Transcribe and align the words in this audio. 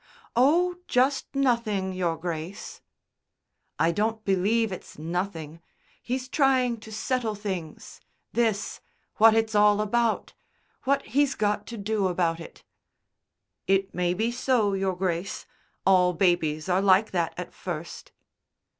"Oh, 0.35 0.77
just 0.87 1.35
nothing, 1.35 1.93
Your 1.93 2.17
Grace." 2.17 2.81
"I 3.77 3.91
don't 3.91 4.25
believe 4.25 4.71
it's 4.71 4.97
nothing. 4.97 5.61
He's 6.01 6.27
trying 6.27 6.79
to 6.79 6.91
settle 6.91 7.35
things. 7.35 7.99
This 8.33 8.81
what 9.17 9.35
it's 9.35 9.53
all 9.53 9.79
about 9.79 10.33
what 10.85 11.03
he's 11.03 11.35
got 11.35 11.67
to 11.67 11.77
do 11.77 12.07
about 12.07 12.39
it." 12.39 12.63
"It 13.67 13.93
may 13.93 14.15
be 14.15 14.31
so, 14.31 14.73
Your 14.73 14.95
Grace. 14.95 15.45
All 15.85 16.13
babies 16.13 16.67
are 16.67 16.81
like 16.81 17.11
that 17.11 17.35
at 17.37 17.53
first." 17.53 18.11